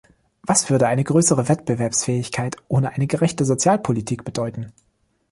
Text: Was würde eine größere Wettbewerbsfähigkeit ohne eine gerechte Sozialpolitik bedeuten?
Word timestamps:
Was 0.41 0.71
würde 0.71 0.87
eine 0.87 1.03
größere 1.03 1.47
Wettbewerbsfähigkeit 1.47 2.57
ohne 2.67 2.89
eine 2.93 3.05
gerechte 3.05 3.45
Sozialpolitik 3.45 4.23
bedeuten? 4.25 4.73